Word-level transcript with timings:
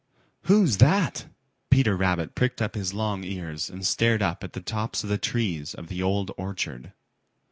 "Who's 0.45 0.77
that?" 0.77 1.27
Peter 1.69 1.95
Rabbit 1.95 2.33
pricked 2.33 2.59
up 2.59 2.73
his 2.73 2.91
long 2.91 3.23
ears 3.23 3.69
and 3.69 3.85
stared 3.85 4.23
up 4.23 4.43
at 4.43 4.53
the 4.53 4.59
tops 4.59 5.03
of 5.03 5.11
the 5.11 5.19
trees 5.19 5.75
of 5.75 5.89
the 5.89 6.01
Old 6.01 6.31
Orchard. 6.39 6.93